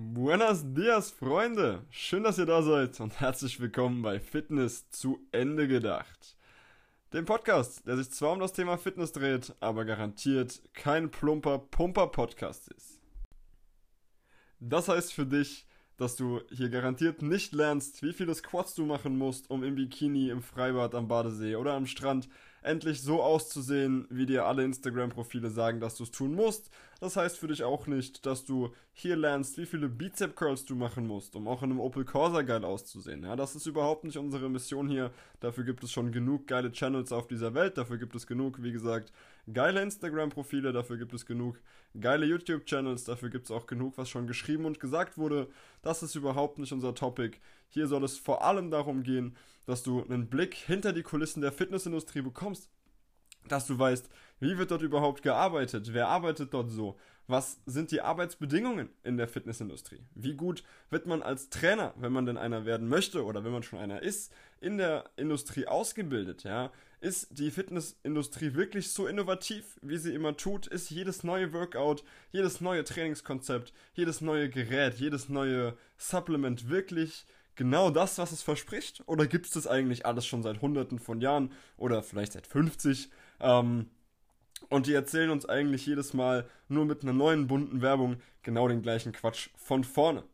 Buenos 0.00 0.62
dias, 0.64 1.10
Freunde! 1.10 1.82
Schön, 1.90 2.22
dass 2.22 2.38
ihr 2.38 2.46
da 2.46 2.62
seid 2.62 3.00
und 3.00 3.18
herzlich 3.18 3.58
willkommen 3.58 4.00
bei 4.00 4.20
Fitness 4.20 4.88
zu 4.90 5.18
Ende 5.32 5.66
gedacht. 5.66 6.36
Dem 7.12 7.24
Podcast, 7.24 7.84
der 7.84 7.96
sich 7.96 8.08
zwar 8.12 8.30
um 8.30 8.38
das 8.38 8.52
Thema 8.52 8.78
Fitness 8.78 9.10
dreht, 9.10 9.56
aber 9.58 9.84
garantiert 9.84 10.62
kein 10.72 11.10
plumper 11.10 11.58
Pumper-Podcast 11.58 12.68
ist. 12.68 13.00
Das 14.60 14.86
heißt 14.86 15.12
für 15.12 15.26
dich, 15.26 15.66
dass 15.96 16.14
du 16.14 16.42
hier 16.52 16.68
garantiert 16.68 17.20
nicht 17.20 17.52
lernst, 17.52 18.04
wie 18.04 18.12
viele 18.12 18.36
Squats 18.36 18.76
du 18.76 18.86
machen 18.86 19.18
musst, 19.18 19.50
um 19.50 19.64
im 19.64 19.74
Bikini, 19.74 20.28
im 20.28 20.42
Freibad, 20.42 20.94
am 20.94 21.08
Badesee 21.08 21.56
oder 21.56 21.72
am 21.72 21.86
Strand 21.86 22.28
endlich 22.62 23.02
so 23.02 23.20
auszusehen, 23.20 24.06
wie 24.10 24.26
dir 24.26 24.46
alle 24.46 24.62
Instagram-Profile 24.62 25.50
sagen, 25.50 25.80
dass 25.80 25.96
du 25.96 26.04
es 26.04 26.12
tun 26.12 26.36
musst. 26.36 26.70
Das 27.00 27.16
heißt 27.16 27.38
für 27.38 27.46
dich 27.46 27.62
auch 27.62 27.86
nicht, 27.86 28.26
dass 28.26 28.44
du 28.44 28.74
hier 28.92 29.14
lernst, 29.14 29.56
wie 29.56 29.66
viele 29.66 29.88
Bizep-Curls 29.88 30.64
du 30.64 30.74
machen 30.74 31.06
musst, 31.06 31.36
um 31.36 31.46
auch 31.46 31.62
in 31.62 31.70
einem 31.70 31.78
Opel 31.78 32.04
Corsa 32.04 32.42
geil 32.42 32.64
auszusehen. 32.64 33.22
Ja, 33.22 33.36
das 33.36 33.54
ist 33.54 33.66
überhaupt 33.66 34.02
nicht 34.02 34.16
unsere 34.16 34.48
Mission 34.48 34.88
hier. 34.88 35.12
Dafür 35.38 35.62
gibt 35.62 35.84
es 35.84 35.92
schon 35.92 36.10
genug 36.10 36.48
geile 36.48 36.72
Channels 36.72 37.12
auf 37.12 37.28
dieser 37.28 37.54
Welt. 37.54 37.78
Dafür 37.78 37.98
gibt 37.98 38.16
es 38.16 38.26
genug, 38.26 38.60
wie 38.64 38.72
gesagt, 38.72 39.12
geile 39.52 39.80
Instagram-Profile. 39.80 40.72
Dafür 40.72 40.96
gibt 40.96 41.14
es 41.14 41.24
genug 41.24 41.60
geile 42.00 42.26
YouTube-Channels. 42.26 43.04
Dafür 43.04 43.30
gibt 43.30 43.44
es 43.44 43.52
auch 43.52 43.68
genug, 43.68 43.96
was 43.96 44.08
schon 44.08 44.26
geschrieben 44.26 44.64
und 44.64 44.80
gesagt 44.80 45.18
wurde. 45.18 45.48
Das 45.82 46.02
ist 46.02 46.16
überhaupt 46.16 46.58
nicht 46.58 46.72
unser 46.72 46.96
Topic. 46.96 47.38
Hier 47.68 47.86
soll 47.86 48.02
es 48.02 48.18
vor 48.18 48.42
allem 48.44 48.72
darum 48.72 49.04
gehen, 49.04 49.36
dass 49.66 49.84
du 49.84 50.02
einen 50.02 50.28
Blick 50.28 50.54
hinter 50.54 50.92
die 50.92 51.02
Kulissen 51.04 51.42
der 51.42 51.52
Fitnessindustrie 51.52 52.22
bekommst, 52.22 52.70
dass 53.46 53.66
du 53.68 53.78
weißt, 53.78 54.08
wie 54.40 54.58
wird 54.58 54.70
dort 54.70 54.82
überhaupt 54.82 55.22
gearbeitet, 55.22 55.92
wer 55.92 56.08
arbeitet 56.08 56.54
dort 56.54 56.70
so, 56.70 56.96
was 57.26 57.60
sind 57.66 57.90
die 57.90 58.00
Arbeitsbedingungen 58.00 58.88
in 59.04 59.18
der 59.18 59.28
Fitnessindustrie, 59.28 60.02
wie 60.14 60.34
gut 60.34 60.64
wird 60.88 61.06
man 61.06 61.22
als 61.22 61.50
Trainer, 61.50 61.92
wenn 61.96 62.12
man 62.12 62.24
denn 62.24 62.38
einer 62.38 62.64
werden 62.64 62.88
möchte 62.88 63.24
oder 63.24 63.44
wenn 63.44 63.52
man 63.52 63.62
schon 63.62 63.78
einer 63.78 64.02
ist, 64.02 64.32
in 64.60 64.78
der 64.78 65.04
Industrie 65.16 65.66
ausgebildet, 65.66 66.44
ja, 66.44 66.72
ist 67.00 67.28
die 67.38 67.50
Fitnessindustrie 67.50 68.54
wirklich 68.54 68.90
so 68.90 69.06
innovativ, 69.06 69.78
wie 69.82 69.98
sie 69.98 70.14
immer 70.14 70.36
tut? 70.36 70.66
Ist 70.66 70.90
jedes 70.90 71.22
neue 71.22 71.52
Workout, 71.52 72.02
jedes 72.32 72.60
neue 72.60 72.82
Trainingskonzept, 72.82 73.72
jedes 73.94 74.20
neue 74.20 74.48
Gerät, 74.48 74.94
jedes 74.94 75.28
neue 75.28 75.76
Supplement 75.96 76.68
wirklich 76.68 77.24
genau 77.54 77.90
das, 77.90 78.18
was 78.18 78.32
es 78.32 78.42
verspricht? 78.42 79.02
Oder 79.06 79.26
gibt 79.26 79.46
es 79.46 79.52
das 79.52 79.66
eigentlich 79.66 80.06
alles 80.06 80.26
schon 80.26 80.42
seit 80.42 80.60
Hunderten 80.60 80.98
von 80.98 81.20
Jahren 81.20 81.52
oder 81.76 82.02
vielleicht 82.02 82.32
seit 82.32 82.46
50? 82.46 83.10
Ähm, 83.40 83.90
und 84.68 84.86
die 84.86 84.94
erzählen 84.94 85.30
uns 85.30 85.46
eigentlich 85.46 85.86
jedes 85.86 86.14
Mal 86.14 86.46
nur 86.68 86.84
mit 86.84 87.02
einer 87.02 87.12
neuen 87.12 87.46
bunten 87.46 87.82
Werbung 87.82 88.16
genau 88.42 88.68
den 88.68 88.82
gleichen 88.82 89.12
Quatsch 89.12 89.50
von 89.56 89.84
vorne. 89.84 90.24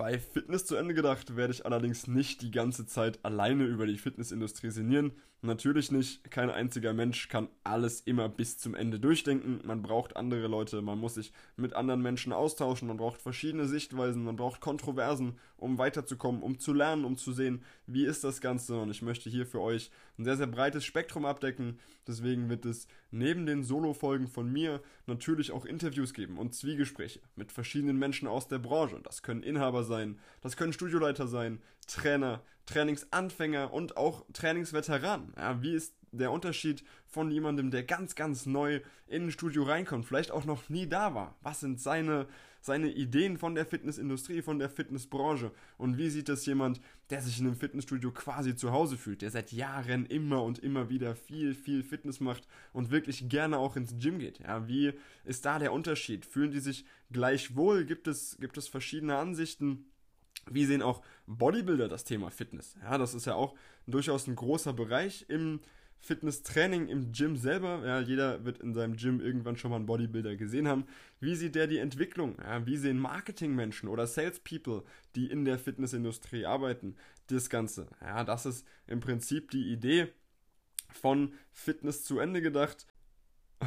Bei 0.00 0.18
Fitness 0.18 0.64
zu 0.64 0.76
Ende 0.76 0.94
gedacht 0.94 1.36
werde 1.36 1.52
ich 1.52 1.66
allerdings 1.66 2.06
nicht 2.06 2.40
die 2.40 2.50
ganze 2.50 2.86
Zeit 2.86 3.22
alleine 3.22 3.64
über 3.64 3.86
die 3.86 3.98
Fitnessindustrie 3.98 4.70
sinnieren. 4.70 5.12
Natürlich 5.42 5.90
nicht, 5.90 6.30
kein 6.30 6.50
einziger 6.50 6.92
Mensch 6.92 7.28
kann 7.28 7.48
alles 7.64 8.00
immer 8.02 8.28
bis 8.28 8.58
zum 8.58 8.74
Ende 8.74 9.00
durchdenken. 9.00 9.60
Man 9.64 9.80
braucht 9.80 10.16
andere 10.16 10.46
Leute, 10.48 10.82
man 10.82 10.98
muss 10.98 11.14
sich 11.14 11.32
mit 11.56 11.72
anderen 11.72 12.02
Menschen 12.02 12.32
austauschen, 12.32 12.88
man 12.88 12.98
braucht 12.98 13.22
verschiedene 13.22 13.66
Sichtweisen, 13.66 14.22
man 14.22 14.36
braucht 14.36 14.60
Kontroversen, 14.60 15.38
um 15.56 15.78
weiterzukommen, 15.78 16.42
um 16.42 16.58
zu 16.58 16.74
lernen, 16.74 17.06
um 17.06 17.16
zu 17.16 17.32
sehen, 17.32 17.62
wie 17.86 18.04
ist 18.04 18.22
das 18.22 18.42
Ganze. 18.42 18.78
Und 18.78 18.90
ich 18.90 19.00
möchte 19.00 19.30
hier 19.30 19.46
für 19.46 19.60
euch 19.60 19.90
ein 20.18 20.24
sehr, 20.24 20.36
sehr 20.36 20.46
breites 20.46 20.84
Spektrum 20.84 21.24
abdecken. 21.24 21.78
Deswegen 22.06 22.50
wird 22.50 22.66
es 22.66 22.86
neben 23.10 23.46
den 23.46 23.64
Solo-Folgen 23.64 24.28
von 24.28 24.52
mir 24.52 24.82
natürlich 25.06 25.52
auch 25.52 25.64
Interviews 25.64 26.12
geben 26.12 26.36
und 26.36 26.54
Zwiegespräche 26.54 27.20
mit 27.34 27.50
verschiedenen 27.50 27.98
Menschen 27.98 28.28
aus 28.28 28.46
der 28.46 28.58
Branche. 28.58 29.00
Das 29.02 29.22
können 29.22 29.42
Inhaber 29.42 29.84
sein, 29.84 29.89
das 30.40 30.56
können 30.56 30.72
Studioleiter 30.72 31.26
sein, 31.26 31.60
Trainer, 31.86 32.42
Trainingsanfänger 32.66 33.72
und 33.72 33.96
auch 33.96 34.24
Trainingsveteranen. 34.32 35.34
Ja, 35.36 35.60
wie 35.62 35.74
ist 35.74 35.94
der 36.12 36.32
Unterschied 36.32 36.84
von 37.06 37.30
jemandem, 37.30 37.70
der 37.70 37.82
ganz, 37.82 38.14
ganz 38.14 38.46
neu 38.46 38.80
in 39.06 39.26
ein 39.26 39.30
Studio 39.30 39.64
reinkommt, 39.64 40.06
vielleicht 40.06 40.30
auch 40.30 40.44
noch 40.44 40.68
nie 40.68 40.88
da 40.88 41.14
war? 41.14 41.36
Was 41.42 41.60
sind 41.60 41.80
seine, 41.80 42.26
seine 42.60 42.90
Ideen 42.90 43.38
von 43.38 43.54
der 43.54 43.66
Fitnessindustrie, 43.66 44.42
von 44.42 44.58
der 44.58 44.70
Fitnessbranche? 44.70 45.52
Und 45.78 45.98
wie 45.98 46.10
sieht 46.10 46.28
das 46.28 46.46
jemand, 46.46 46.80
der 47.10 47.22
sich 47.22 47.40
in 47.40 47.46
einem 47.46 47.56
Fitnessstudio 47.56 48.10
quasi 48.12 48.54
zu 48.54 48.72
Hause 48.72 48.96
fühlt, 48.96 49.22
der 49.22 49.30
seit 49.30 49.52
Jahren 49.52 50.06
immer 50.06 50.42
und 50.42 50.58
immer 50.58 50.88
wieder 50.88 51.14
viel, 51.14 51.54
viel 51.54 51.82
Fitness 51.82 52.20
macht 52.20 52.46
und 52.72 52.90
wirklich 52.90 53.28
gerne 53.28 53.58
auch 53.58 53.76
ins 53.76 53.96
Gym 53.98 54.18
geht? 54.18 54.40
Ja, 54.40 54.68
wie 54.68 54.92
ist 55.24 55.44
da 55.44 55.58
der 55.58 55.72
Unterschied? 55.72 56.26
Fühlen 56.26 56.50
die 56.50 56.60
sich 56.60 56.84
gleich 57.10 57.56
wohl? 57.56 57.84
Gibt 57.84 58.06
es, 58.06 58.36
gibt 58.40 58.56
es 58.58 58.68
verschiedene 58.68 59.16
Ansichten? 59.16 59.86
Wie 60.50 60.64
sehen 60.64 60.82
auch 60.82 61.02
Bodybuilder 61.26 61.88
das 61.88 62.04
Thema 62.04 62.30
Fitness? 62.30 62.76
Ja, 62.82 62.98
das 62.98 63.14
ist 63.14 63.26
ja 63.26 63.34
auch 63.34 63.54
durchaus 63.86 64.26
ein 64.26 64.36
großer 64.36 64.72
Bereich 64.72 65.26
im 65.28 65.60
Fitnesstraining 66.00 66.88
im 66.88 67.12
Gym 67.12 67.36
selber. 67.36 67.86
Ja, 67.86 68.00
jeder 68.00 68.44
wird 68.44 68.58
in 68.58 68.74
seinem 68.74 68.96
Gym 68.96 69.20
irgendwann 69.20 69.56
schon 69.56 69.70
mal 69.70 69.76
einen 69.76 69.86
Bodybuilder 69.86 70.36
gesehen 70.36 70.66
haben. 70.66 70.84
Wie 71.20 71.34
sieht 71.34 71.54
der 71.54 71.66
die 71.66 71.78
Entwicklung? 71.78 72.36
Ja, 72.42 72.66
wie 72.66 72.76
sehen 72.76 72.98
Marketingmenschen 72.98 73.88
oder 73.88 74.06
Salespeople, 74.06 74.82
die 75.14 75.30
in 75.30 75.44
der 75.44 75.58
Fitnessindustrie 75.58 76.46
arbeiten, 76.46 76.96
das 77.26 77.50
Ganze? 77.50 77.86
Ja, 78.00 78.24
das 78.24 78.46
ist 78.46 78.66
im 78.86 79.00
Prinzip 79.00 79.50
die 79.50 79.70
Idee 79.70 80.08
von 80.90 81.34
Fitness 81.52 82.04
zu 82.04 82.18
Ende 82.18 82.40
gedacht. 82.40 82.86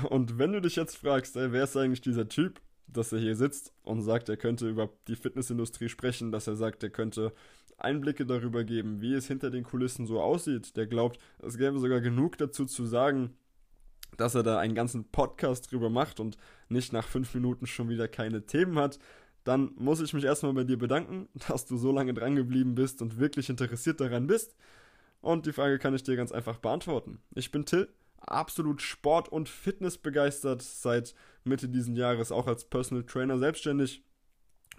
Und 0.10 0.40
wenn 0.40 0.54
du 0.54 0.60
dich 0.60 0.76
jetzt 0.76 0.98
fragst, 0.98 1.36
ey, 1.36 1.52
wer 1.52 1.64
ist 1.64 1.78
eigentlich 1.78 2.02
dieser 2.02 2.28
Typ? 2.28 2.60
dass 2.88 3.12
er 3.12 3.20
hier 3.20 3.36
sitzt 3.36 3.74
und 3.84 4.02
sagt, 4.02 4.30
er 4.30 4.38
könnte 4.38 4.70
über 4.70 4.90
die 5.08 5.16
Fitnessindustrie 5.16 5.90
sprechen, 5.90 6.32
dass 6.32 6.48
er 6.48 6.56
sagt, 6.56 6.84
er 6.84 6.90
könnte 6.90 7.34
Einblicke 7.78 8.26
darüber 8.26 8.64
geben, 8.64 9.02
wie 9.02 9.14
es 9.14 9.28
hinter 9.28 9.50
den 9.50 9.64
Kulissen 9.64 10.06
so 10.06 10.22
aussieht. 10.22 10.76
Der 10.78 10.88
glaubt, 10.88 11.20
es 11.40 11.58
gäbe 11.58 11.80
sogar 11.80 12.02
genug 12.02 12.38
dazu 12.38 12.66
zu 12.66 12.86
sagen, 12.86 13.36
dass 14.18 14.36
er 14.36 14.44
da 14.44 14.60
einen 14.60 14.76
ganzen 14.76 15.06
Podcast 15.06 15.72
drüber 15.72 15.90
macht 15.90 16.20
und 16.20 16.38
nicht 16.70 16.94
nach 16.94 17.08
fünf 17.08 17.34
Minuten 17.34 17.66
schon 17.66 17.90
wieder 17.90 18.08
keine 18.08 18.46
Themen 18.46 18.78
hat. 18.78 19.00
Dann 19.44 19.72
muss 19.76 20.02
ich 20.02 20.14
mich 20.14 20.24
erstmal 20.24 20.54
bei 20.54 20.64
dir 20.64 20.78
bedanken, 20.78 21.28
dass 21.48 21.66
du 21.66 21.78
so 21.78 21.92
lange 21.92 22.14
dran 22.14 22.36
geblieben 22.36 22.76
bist 22.76 23.02
und 23.02 23.20
wirklich 23.20 23.50
interessiert 23.50 24.00
daran 24.00 24.28
bist. 24.28 24.56
Und 25.22 25.46
die 25.46 25.54
Frage 25.54 25.80
kann 25.80 25.96
ich 25.96 26.04
dir 26.04 26.16
ganz 26.16 26.32
einfach 26.32 26.58
beantworten. 26.58 27.20
Ich 27.34 27.52
bin 27.52 27.66
Till 27.66 27.88
absolut 28.20 28.82
Sport- 28.82 29.30
und 29.30 29.50
Fitness 29.50 29.98
begeistert, 29.98 30.62
seit 30.62 31.14
Mitte 31.44 31.70
diesen 31.70 31.96
Jahres 31.96 32.32
auch 32.32 32.48
als 32.48 32.66
Personal 32.66 33.04
Trainer 33.04 33.38
selbstständig 33.38 34.04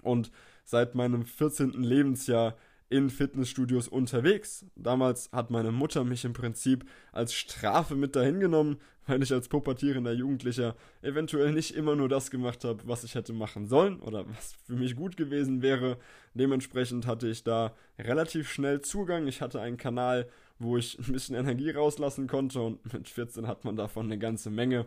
und 0.03 0.31
seit 0.65 0.95
meinem 0.95 1.25
14. 1.25 1.73
Lebensjahr 1.83 2.57
in 2.95 3.11
Fitnessstudios 3.11 3.89
unterwegs. 3.89 4.65
Damals 4.77 5.29
hat 5.33 5.51
meine 5.51 5.73
Mutter 5.73 6.05
mich 6.05 6.25
im 6.25 6.33
Prinzip 6.33 6.85
als 7.11 7.35
Strafe 7.35 7.97
mit 7.97 8.15
dahin 8.15 8.39
genommen, 8.39 8.77
weil 9.09 9.21
ich 9.21 9.33
als 9.33 9.49
pubertierender 9.49 10.13
Jugendlicher 10.13 10.77
eventuell 11.03 11.53
nicht 11.53 11.75
immer 11.75 11.97
nur 11.97 12.09
das 12.09 12.31
gemacht 12.31 12.63
habe, 12.63 12.87
was 12.87 13.03
ich 13.03 13.17
hätte 13.17 13.33
machen 13.33 13.67
sollen 13.67 13.99
oder 13.99 14.29
was 14.29 14.55
für 14.65 14.75
mich 14.75 14.95
gut 14.95 15.17
gewesen 15.17 15.61
wäre. 15.61 15.99
Dementsprechend 16.35 17.05
hatte 17.09 17.27
ich 17.27 17.43
da 17.43 17.75
relativ 17.99 18.49
schnell 18.49 18.81
Zugang. 18.81 19.27
Ich 19.27 19.41
hatte 19.41 19.61
einen 19.61 19.77
Kanal, 19.77 20.29
wo 20.61 20.77
ich 20.77 20.97
ein 21.05 21.13
bisschen 21.13 21.35
Energie 21.35 21.71
rauslassen 21.71 22.29
konnte 22.29 22.61
und 22.61 22.93
mit 22.93 23.09
14 23.09 23.49
hat 23.49 23.65
man 23.65 23.75
davon 23.75 24.07
eine 24.07 24.19
ganze 24.19 24.51
Menge. 24.51 24.87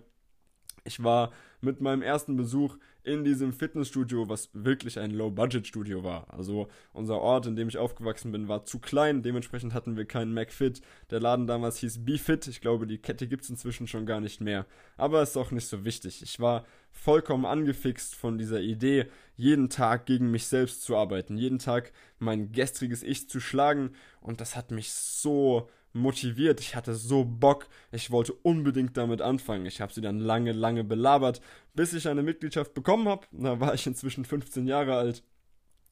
Ich 0.88 1.04
war 1.04 1.32
mit 1.62 1.82
meinem 1.82 2.02
ersten 2.02 2.38
Besuch 2.38 2.78
in 3.04 3.24
diesem 3.24 3.54
Fitnessstudio, 3.54 4.28
was 4.28 4.50
wirklich 4.54 5.00
ein 5.00 5.12
Low-Budget-Studio 5.12 6.04
war. 6.04 6.26
Also 6.34 6.68
unser 6.92 7.20
Ort, 7.22 7.46
in 7.46 7.56
dem 7.56 7.70
ich 7.70 7.78
aufgewachsen 7.78 8.34
bin, 8.34 8.50
war 8.50 8.66
zu 8.66 8.80
klein. 8.80 9.24
Dementsprechend 9.24 9.74
hatten 9.74 9.96
wir 9.96 10.06
keinen 10.06 10.34
McFit. 10.34 10.82
Der 11.10 11.22
Laden 11.22 11.48
damals 11.48 11.78
hieß 11.78 12.04
BeFit. 12.04 12.48
Ich 12.48 12.60
glaube, 12.60 12.86
die 12.86 12.98
Kette 12.98 13.28
gibt 13.28 13.44
es 13.44 13.50
inzwischen 13.50 13.88
schon 13.88 14.06
gar 14.06 14.20
nicht 14.20 14.42
mehr. 14.42 14.66
Aber 14.98 15.22
ist 15.22 15.38
auch 15.38 15.52
nicht 15.52 15.68
so 15.68 15.86
wichtig. 15.86 16.22
Ich 16.22 16.40
war 16.42 16.66
vollkommen 16.92 17.46
angefixt 17.46 18.14
von 18.14 18.38
dieser 18.38 18.60
Idee, 18.60 19.06
jeden 19.38 19.70
Tag 19.70 20.06
gegen 20.06 20.30
mich 20.30 20.48
selbst 20.48 20.82
zu 20.84 20.98
arbeiten, 20.98 21.38
jeden 21.38 21.60
Tag 21.60 21.94
mein 22.20 22.52
gestriges 22.52 23.04
Ich 23.04 23.30
zu 23.30 23.40
schlagen. 23.40 23.92
Und 24.20 24.42
das 24.42 24.56
hat 24.56 24.72
mich 24.72 24.92
so 24.92 25.70
motiviert, 25.98 26.60
ich 26.60 26.76
hatte 26.76 26.96
so 26.96 27.26
Bock, 27.26 27.68
ich 27.92 28.12
wollte 28.12 28.34
unbedingt 28.34 28.96
damit 28.98 29.22
anfangen. 29.22 29.66
Ich 29.66 29.82
habe 29.82 29.94
sie 29.94 30.02
dann 30.02 30.20
lange, 30.20 30.52
lange 30.52 30.84
belabert, 30.84 31.42
bis 31.74 31.94
ich 31.94 32.08
eine 32.08 32.24
Mitgliedschaft 32.24 32.74
bekommen 32.74 33.08
habe. 33.08 33.28
Da 33.32 33.60
war 33.60 33.74
ich 33.74 33.86
inzwischen 33.88 34.26
15 34.26 34.68
Jahre 34.68 34.96
alt 34.96 35.24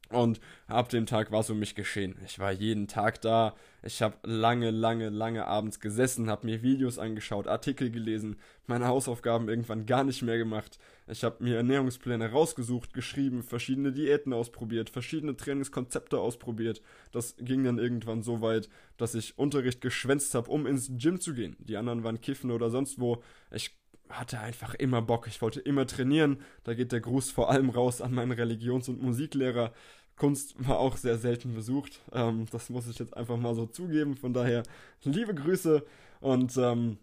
und 0.09 0.39
ab 0.67 0.89
dem 0.89 1.05
Tag 1.05 1.31
war 1.31 1.41
es 1.41 1.49
um 1.49 1.59
mich 1.59 1.75
geschehen. 1.75 2.15
Ich 2.25 2.39
war 2.39 2.51
jeden 2.51 2.87
Tag 2.87 3.21
da. 3.21 3.55
Ich 3.83 4.01
habe 4.01 4.15
lange, 4.23 4.71
lange, 4.71 5.09
lange 5.09 5.45
abends 5.45 5.79
gesessen, 5.79 6.29
habe 6.29 6.47
mir 6.47 6.63
Videos 6.63 6.97
angeschaut, 6.97 7.47
Artikel 7.47 7.91
gelesen, 7.91 8.37
meine 8.65 8.87
Hausaufgaben 8.87 9.47
irgendwann 9.47 9.85
gar 9.85 10.03
nicht 10.03 10.23
mehr 10.23 10.37
gemacht. 10.37 10.79
Ich 11.07 11.23
habe 11.23 11.43
mir 11.43 11.57
Ernährungspläne 11.57 12.31
rausgesucht, 12.31 12.93
geschrieben, 12.93 13.43
verschiedene 13.43 13.91
Diäten 13.91 14.33
ausprobiert, 14.33 14.89
verschiedene 14.89 15.37
Trainingskonzepte 15.37 16.17
ausprobiert. 16.17 16.81
Das 17.11 17.35
ging 17.37 17.63
dann 17.63 17.77
irgendwann 17.77 18.23
so 18.23 18.41
weit, 18.41 18.69
dass 18.97 19.13
ich 19.13 19.37
Unterricht 19.37 19.81
geschwänzt 19.81 20.33
habe, 20.33 20.49
um 20.49 20.65
ins 20.65 20.89
Gym 20.97 21.19
zu 21.19 21.35
gehen. 21.35 21.55
Die 21.59 21.77
anderen 21.77 22.03
waren 22.03 22.21
kiffen 22.21 22.49
oder 22.49 22.71
sonst 22.71 22.99
wo. 22.99 23.21
Ich 23.51 23.77
hatte 24.09 24.39
einfach 24.39 24.73
immer 24.75 25.01
Bock. 25.01 25.27
Ich 25.27 25.41
wollte 25.41 25.59
immer 25.59 25.87
trainieren. 25.87 26.41
Da 26.63 26.73
geht 26.73 26.91
der 26.91 27.01
Gruß 27.01 27.31
vor 27.31 27.49
allem 27.49 27.69
raus 27.69 28.01
an 28.01 28.13
meinen 28.13 28.31
Religions- 28.31 28.89
und 28.89 29.01
Musiklehrer. 29.01 29.73
Kunst 30.15 30.55
war 30.65 30.79
auch 30.79 30.97
sehr 30.97 31.17
selten 31.17 31.53
besucht. 31.53 32.01
Ähm, 32.13 32.45
das 32.51 32.69
muss 32.69 32.87
ich 32.87 32.99
jetzt 32.99 33.15
einfach 33.15 33.37
mal 33.37 33.55
so 33.55 33.65
zugeben. 33.65 34.15
Von 34.15 34.33
daher 34.33 34.63
liebe 35.03 35.33
Grüße 35.33 35.85
und 36.21 36.55
ähm, 36.57 36.97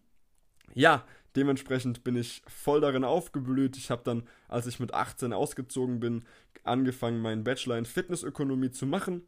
ja, 0.74 1.04
dementsprechend 1.36 2.04
bin 2.04 2.16
ich 2.16 2.42
voll 2.46 2.80
darin 2.80 3.04
aufgeblüht. 3.04 3.76
Ich 3.76 3.90
habe 3.90 4.02
dann, 4.04 4.22
als 4.48 4.66
ich 4.66 4.80
mit 4.80 4.94
18 4.94 5.32
ausgezogen 5.32 6.00
bin, 6.00 6.24
angefangen, 6.64 7.20
meinen 7.20 7.44
Bachelor 7.44 7.78
in 7.78 7.84
Fitnessökonomie 7.84 8.70
zu 8.70 8.86
machen. 8.86 9.22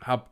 Habe 0.00 0.30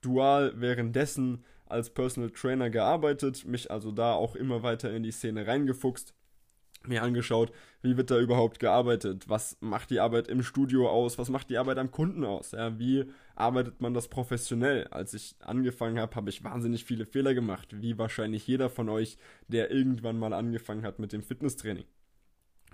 dual 0.00 0.52
währenddessen 0.56 1.44
als 1.70 1.90
Personal 1.90 2.30
Trainer 2.30 2.70
gearbeitet, 2.70 3.44
mich 3.44 3.70
also 3.70 3.92
da 3.92 4.12
auch 4.12 4.34
immer 4.34 4.62
weiter 4.62 4.92
in 4.92 5.02
die 5.02 5.12
Szene 5.12 5.46
reingefuchst 5.46 6.14
mir 6.86 7.02
angeschaut, 7.02 7.52
wie 7.82 7.96
wird 7.96 8.10
da 8.10 8.18
überhaupt 8.18 8.60
gearbeitet, 8.60 9.28
was 9.28 9.56
macht 9.60 9.90
die 9.90 10.00
Arbeit 10.00 10.28
im 10.28 10.42
Studio 10.42 10.88
aus, 10.88 11.18
was 11.18 11.28
macht 11.28 11.50
die 11.50 11.58
Arbeit 11.58 11.78
am 11.78 11.90
Kunden 11.90 12.24
aus, 12.24 12.52
ja, 12.52 12.78
wie 12.78 13.06
arbeitet 13.34 13.80
man 13.80 13.94
das 13.94 14.08
professionell. 14.08 14.86
Als 14.88 15.14
ich 15.14 15.34
angefangen 15.40 15.98
habe, 15.98 16.14
habe 16.14 16.30
ich 16.30 16.44
wahnsinnig 16.44 16.84
viele 16.84 17.06
Fehler 17.06 17.34
gemacht, 17.34 17.68
wie 17.80 17.98
wahrscheinlich 17.98 18.46
jeder 18.46 18.70
von 18.70 18.88
euch, 18.88 19.18
der 19.48 19.70
irgendwann 19.70 20.18
mal 20.18 20.32
angefangen 20.32 20.84
hat 20.84 20.98
mit 20.98 21.12
dem 21.12 21.22
Fitnesstraining. 21.22 21.84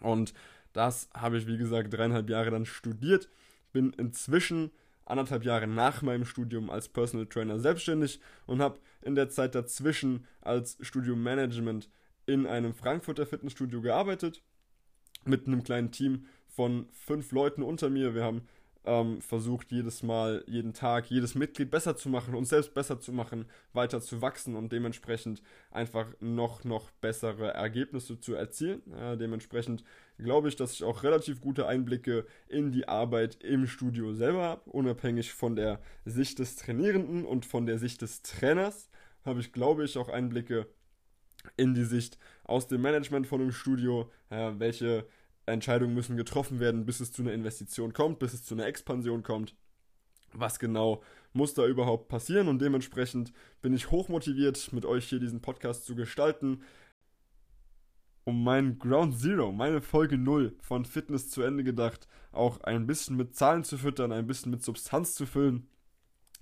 Und 0.01 0.35
das 0.73 1.09
habe 1.15 1.39
ich, 1.39 1.47
wie 1.47 1.59
gesagt, 1.59 1.93
dreieinhalb 1.93 2.29
Jahre 2.29 2.51
dann 2.51 2.67
studiert, 2.67 3.29
bin 3.73 3.93
inzwischen 3.93 4.71
anderthalb 5.07 5.45
Jahre 5.45 5.67
nach 5.67 6.03
meinem 6.03 6.25
Studium 6.25 6.71
als 6.71 6.89
Personal 6.89 7.27
Trainer 7.27 7.59
selbstständig 7.59 8.21
und 8.47 8.61
habe 8.61 8.79
in 9.03 9.15
der 9.15 9.29
Zeit 9.29 9.55
dazwischen 9.55 10.27
als 10.41 10.79
Studium 10.81 11.23
Management 11.23 11.91
in 12.27 12.47
einem 12.47 12.75
Frankfurter 12.75 13.27
Fitnessstudio 13.27 13.83
gearbeitet, 13.83 14.43
mit 15.25 15.47
einem 15.47 15.63
kleinen 15.63 15.91
Team 15.91 16.27
von 16.47 16.87
fünf 16.93 17.33
Leuten 17.33 17.63
unter 17.63 17.91
mir. 17.91 18.15
Wir 18.15 18.25
haben 18.25 18.47
ähm, 18.85 19.21
versucht, 19.21 19.73
jedes 19.73 20.03
Mal, 20.03 20.45
jeden 20.47 20.75
Tag, 20.75 21.11
jedes 21.11 21.35
Mitglied 21.35 21.71
besser 21.71 21.97
zu 21.97 22.09
machen, 22.09 22.35
uns 22.35 22.51
selbst 22.51 22.75
besser 22.75 23.01
zu 23.01 23.13
machen, 23.13 23.47
weiter 23.73 24.01
zu 24.01 24.21
wachsen 24.21 24.57
und 24.57 24.73
dementsprechend 24.73 25.43
einfach 25.71 26.07
noch, 26.21 26.65
noch 26.65 26.91
bessere 26.91 27.55
Ergebnisse 27.55 28.21
zu 28.21 28.35
erzielen. 28.35 28.83
Ja, 28.91 29.17
dementsprechend 29.17 29.85
glaube 30.19 30.49
ich, 30.49 30.57
dass 30.57 30.73
ich 30.75 30.85
auch 30.85 31.03
relativ 31.03 31.41
gute 31.41 31.67
Einblicke 31.67 32.27
in 32.49 32.73
die 32.73 32.87
Arbeit 32.87 33.43
im 33.43 33.67
Studio 33.67 34.13
selber 34.13 34.43
habe, 34.43 34.71
unabhängig 34.71 35.33
von 35.33 35.57
der 35.57 35.81
Sicht 36.05 36.39
des 36.39 36.57
Trainierenden 36.57 37.25
und 37.25 37.47
von 37.47 37.67
der 37.67 37.79
Sicht 37.79 38.03
des 38.03 38.23
Trainers 38.23 38.91
habe 39.25 39.41
ich, 39.41 39.53
glaube 39.53 39.85
ich, 39.85 39.97
auch 39.97 40.09
Einblicke 40.11 40.67
in 41.57 41.75
die 41.75 41.85
Sicht 41.85 42.19
aus 42.45 42.69
dem 42.69 42.83
Management 42.83 43.27
von 43.27 43.41
einem 43.41 43.53
Studio, 43.53 44.11
äh, 44.31 44.53
welche 44.59 45.07
Entscheidungen 45.47 45.95
müssen 45.95 46.17
getroffen 46.17 46.61
werden, 46.61 46.87
bis 46.87 47.01
es 47.01 47.13
zu 47.13 47.23
einer 47.23 47.33
Investition 47.33 47.93
kommt, 47.93 48.19
bis 48.19 48.33
es 48.35 48.45
zu 48.45 48.55
einer 48.55 48.67
Expansion 48.67 49.23
kommt. 49.23 49.55
Was 50.33 50.59
genau 50.59 51.03
muss 51.33 51.55
da 51.55 51.67
überhaupt 51.67 52.09
passieren? 52.09 52.49
Und 52.49 52.61
dementsprechend 52.61 53.33
bin 53.63 53.73
ich 53.73 53.91
hochmotiviert, 53.91 54.73
mit 54.73 54.85
euch 54.85 55.07
hier 55.07 55.21
diesen 55.21 55.41
Podcast 55.41 55.85
zu 55.85 55.95
gestalten, 55.95 56.63
um 58.25 58.43
meinen 58.43 58.79
Ground 58.79 59.19
Zero, 59.19 59.53
meine 59.53 59.83
Folge 59.83 60.17
0 60.17 60.57
von 60.61 60.85
Fitness 60.85 61.31
zu 61.31 61.43
Ende 61.43 61.63
gedacht, 61.63 62.09
auch 62.33 62.61
ein 62.63 62.87
bisschen 62.87 63.17
mit 63.17 63.37
Zahlen 63.37 63.65
zu 63.65 63.77
füttern, 63.77 64.13
ein 64.13 64.27
bisschen 64.27 64.51
mit 64.51 64.63
Substanz 64.63 65.15
zu 65.15 65.27
füllen, 65.27 65.69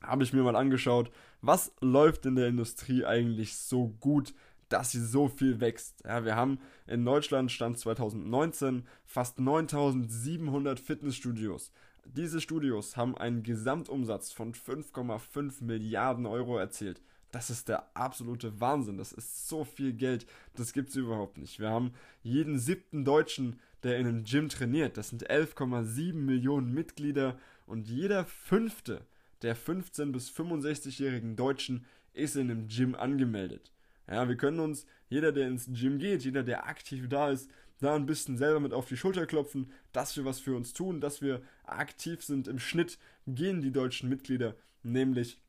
habe 0.00 0.22
ich 0.22 0.32
mir 0.32 0.43
mal 0.43 0.56
angeschaut, 0.56 1.10
was 1.40 1.75
läuft 1.81 2.25
in 2.26 2.37
der 2.37 2.48
Industrie 2.48 3.05
eigentlich 3.05 3.56
so 3.56 3.88
gut, 4.00 4.32
dass 4.72 4.90
sie 4.90 5.04
so 5.04 5.28
viel 5.28 5.60
wächst. 5.60 6.02
Ja, 6.04 6.24
wir 6.24 6.36
haben 6.36 6.58
in 6.86 7.04
Deutschland 7.04 7.52
Stand 7.52 7.78
2019 7.78 8.84
fast 9.04 9.38
9700 9.38 10.80
Fitnessstudios. 10.80 11.72
Diese 12.04 12.40
Studios 12.40 12.96
haben 12.96 13.16
einen 13.16 13.42
Gesamtumsatz 13.42 14.32
von 14.32 14.54
5,5 14.54 15.62
Milliarden 15.62 16.26
Euro 16.26 16.58
erzielt. 16.58 17.00
Das 17.30 17.48
ist 17.48 17.69
der 17.69 17.96
absolute 17.96 18.60
Wahnsinn. 18.60 18.98
Das 18.98 19.12
ist 19.12 19.48
so 19.48 19.64
viel 19.64 19.92
Geld. 19.92 20.26
Das 20.54 20.72
gibt 20.72 20.90
es 20.90 20.96
überhaupt 20.96 21.38
nicht. 21.38 21.60
Wir 21.60 21.70
haben 21.70 21.92
jeden 22.22 22.58
siebten 22.58 23.04
Deutschen, 23.04 23.58
der 23.82 23.98
in 23.98 24.06
einem 24.06 24.24
Gym 24.24 24.48
trainiert. 24.48 24.96
Das 24.96 25.08
sind 25.08 25.30
11,7 25.30 26.14
Millionen 26.14 26.72
Mitglieder. 26.72 27.38
Und 27.66 27.88
jeder 27.88 28.26
fünfte 28.26 29.06
der 29.42 29.56
15- 29.56 30.12
bis 30.12 30.30
65-jährigen 30.30 31.36
Deutschen 31.36 31.86
ist 32.12 32.36
in 32.36 32.50
einem 32.50 32.69
Gym 32.69 32.94
angemeldet. 32.94 33.72
Ja, 34.12 34.28
wir 34.28 34.36
können 34.36 34.60
uns, 34.60 34.86
jeder, 35.08 35.32
der 35.32 35.48
ins 35.48 35.66
Gym 35.72 35.98
geht, 35.98 36.22
jeder, 36.22 36.42
der 36.42 36.66
aktiv 36.66 37.08
da 37.08 37.30
ist, 37.30 37.50
da 37.80 37.96
ein 37.96 38.04
bisschen 38.04 38.36
selber 38.36 38.60
mit 38.60 38.74
auf 38.74 38.86
die 38.86 38.96
Schulter 38.96 39.26
klopfen, 39.26 39.72
dass 39.92 40.16
wir 40.16 40.24
was 40.26 40.38
für 40.38 40.54
uns 40.54 40.74
tun, 40.74 41.00
dass 41.00 41.22
wir 41.22 41.40
aktiv 41.64 42.22
sind. 42.22 42.46
Im 42.46 42.58
Schnitt 42.58 42.98
gehen 43.26 43.62
die 43.62 43.72
deutschen 43.72 44.10
Mitglieder 44.10 44.54
nämlich 44.82 45.40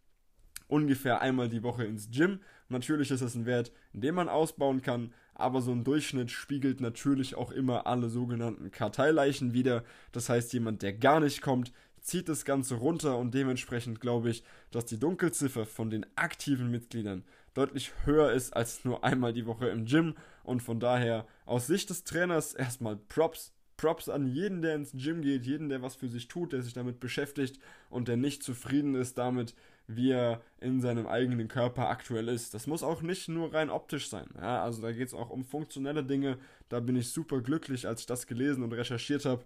ungefähr 0.67 1.21
einmal 1.21 1.49
die 1.49 1.61
Woche 1.61 1.83
ins 1.83 2.09
Gym. 2.09 2.39
Natürlich 2.69 3.11
ist 3.11 3.21
das 3.21 3.35
ein 3.35 3.45
Wert, 3.45 3.71
den 3.91 4.15
man 4.15 4.29
ausbauen 4.29 4.81
kann, 4.81 5.13
aber 5.35 5.61
so 5.61 5.71
ein 5.71 5.83
Durchschnitt 5.83 6.31
spiegelt 6.31 6.79
natürlich 6.79 7.35
auch 7.35 7.51
immer 7.51 7.85
alle 7.85 8.09
sogenannten 8.09 8.71
Karteileichen 8.71 9.53
wieder. 9.53 9.83
Das 10.13 10.29
heißt, 10.29 10.53
jemand, 10.53 10.81
der 10.81 10.93
gar 10.93 11.19
nicht 11.19 11.41
kommt, 11.41 11.73
zieht 12.01 12.29
das 12.29 12.45
Ganze 12.45 12.75
runter 12.75 13.17
und 13.17 13.33
dementsprechend 13.33 13.99
glaube 13.99 14.29
ich, 14.29 14.43
dass 14.71 14.85
die 14.85 14.99
Dunkelziffer 14.99 15.65
von 15.65 15.89
den 15.89 16.05
aktiven 16.15 16.69
Mitgliedern 16.71 17.23
deutlich 17.53 17.93
höher 18.05 18.31
ist 18.31 18.55
als 18.55 18.83
nur 18.85 19.03
einmal 19.03 19.33
die 19.33 19.45
Woche 19.45 19.67
im 19.69 19.85
Gym 19.85 20.15
und 20.43 20.61
von 20.61 20.79
daher 20.79 21.25
aus 21.45 21.67
Sicht 21.67 21.89
des 21.89 22.03
Trainers 22.03 22.53
erstmal 22.53 22.95
Props. 22.95 23.53
Props 23.77 24.07
an 24.07 24.27
jeden, 24.27 24.61
der 24.61 24.75
ins 24.75 24.91
Gym 24.93 25.21
geht, 25.21 25.45
jeden, 25.45 25.67
der 25.67 25.81
was 25.81 25.95
für 25.95 26.07
sich 26.07 26.27
tut, 26.27 26.53
der 26.53 26.61
sich 26.61 26.73
damit 26.73 26.99
beschäftigt 26.99 27.59
und 27.89 28.07
der 28.07 28.17
nicht 28.17 28.43
zufrieden 28.43 28.95
ist 28.95 29.17
damit, 29.17 29.55
wie 29.87 30.11
er 30.11 30.41
in 30.61 30.79
seinem 30.79 31.07
eigenen 31.07 31.47
Körper 31.47 31.89
aktuell 31.89 32.29
ist. 32.29 32.53
Das 32.53 32.67
muss 32.67 32.83
auch 32.83 33.01
nicht 33.01 33.27
nur 33.27 33.53
rein 33.53 33.69
optisch 33.69 34.09
sein. 34.09 34.27
Ja, 34.35 34.63
also 34.63 34.81
da 34.81 34.91
geht 34.91 35.07
es 35.07 35.13
auch 35.13 35.29
um 35.29 35.43
funktionelle 35.43 36.03
Dinge. 36.03 36.37
Da 36.69 36.79
bin 36.79 36.95
ich 36.95 37.09
super 37.09 37.41
glücklich, 37.41 37.87
als 37.87 38.01
ich 38.01 38.05
das 38.05 38.27
gelesen 38.27 38.63
und 38.63 38.73
recherchiert 38.73 39.25
habe. 39.25 39.43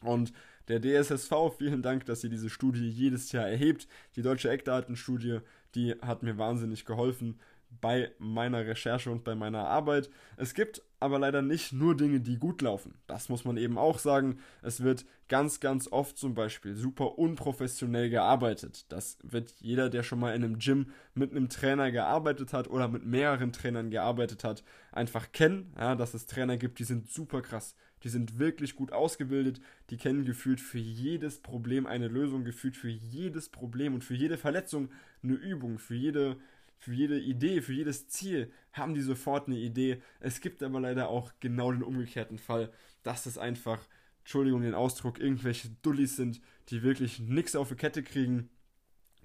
Und 0.00 0.32
der 0.70 0.80
DSSV, 0.80 1.32
vielen 1.58 1.82
Dank, 1.82 2.06
dass 2.06 2.24
ihr 2.24 2.30
diese 2.30 2.50
Studie 2.50 2.88
jedes 2.88 3.32
Jahr 3.32 3.48
erhebt. 3.48 3.88
Die 4.16 4.22
deutsche 4.22 4.50
Eckdatenstudie 4.50 5.40
die 5.74 5.94
hat 6.02 6.22
mir 6.22 6.38
wahnsinnig 6.38 6.84
geholfen 6.84 7.38
bei 7.80 8.10
meiner 8.18 8.66
Recherche 8.66 9.10
und 9.12 9.22
bei 9.22 9.36
meiner 9.36 9.68
Arbeit. 9.68 10.10
Es 10.36 10.54
gibt 10.54 10.82
aber 10.98 11.20
leider 11.20 11.40
nicht 11.40 11.72
nur 11.72 11.96
Dinge, 11.96 12.20
die 12.20 12.36
gut 12.36 12.62
laufen. 12.62 12.94
Das 13.06 13.28
muss 13.28 13.44
man 13.44 13.56
eben 13.56 13.78
auch 13.78 14.00
sagen. 14.00 14.40
Es 14.60 14.82
wird 14.82 15.06
ganz, 15.28 15.60
ganz 15.60 15.86
oft 15.86 16.18
zum 16.18 16.34
Beispiel 16.34 16.74
super 16.74 17.16
unprofessionell 17.16 18.10
gearbeitet. 18.10 18.86
Das 18.90 19.18
wird 19.22 19.54
jeder, 19.60 19.88
der 19.88 20.02
schon 20.02 20.18
mal 20.18 20.34
in 20.34 20.42
einem 20.42 20.58
Gym 20.58 20.90
mit 21.14 21.30
einem 21.30 21.48
Trainer 21.48 21.92
gearbeitet 21.92 22.52
hat 22.52 22.68
oder 22.68 22.88
mit 22.88 23.06
mehreren 23.06 23.52
Trainern 23.52 23.90
gearbeitet 23.90 24.42
hat, 24.42 24.64
einfach 24.90 25.30
kennen. 25.30 25.72
Ja, 25.78 25.94
dass 25.94 26.12
es 26.12 26.26
Trainer 26.26 26.56
gibt, 26.56 26.80
die 26.80 26.84
sind 26.84 27.08
super 27.08 27.40
krass. 27.40 27.76
Die 28.02 28.08
sind 28.08 28.38
wirklich 28.38 28.76
gut 28.76 28.92
ausgebildet, 28.92 29.60
die 29.90 29.96
kennen 29.96 30.24
gefühlt 30.24 30.60
für 30.60 30.78
jedes 30.78 31.38
Problem 31.38 31.86
eine 31.86 32.08
Lösung, 32.08 32.44
gefühlt 32.44 32.76
für 32.76 32.88
jedes 32.88 33.48
Problem 33.48 33.94
und 33.94 34.04
für 34.04 34.14
jede 34.14 34.38
Verletzung 34.38 34.90
eine 35.22 35.34
Übung, 35.34 35.78
für 35.78 35.94
jede, 35.94 36.38
für 36.78 36.94
jede 36.94 37.20
Idee, 37.20 37.60
für 37.60 37.74
jedes 37.74 38.08
Ziel 38.08 38.50
haben 38.72 38.94
die 38.94 39.02
sofort 39.02 39.48
eine 39.48 39.58
Idee. 39.58 40.00
Es 40.18 40.40
gibt 40.40 40.62
aber 40.62 40.80
leider 40.80 41.08
auch 41.08 41.32
genau 41.40 41.72
den 41.72 41.82
umgekehrten 41.82 42.38
Fall, 42.38 42.72
dass 43.02 43.26
es 43.26 43.36
einfach, 43.36 43.86
Entschuldigung 44.20 44.62
den 44.62 44.74
Ausdruck, 44.74 45.18
irgendwelche 45.18 45.68
Dullis 45.82 46.16
sind, 46.16 46.40
die 46.68 46.82
wirklich 46.82 47.18
nichts 47.18 47.54
auf 47.54 47.68
die 47.68 47.74
Kette 47.74 48.02
kriegen, 48.02 48.48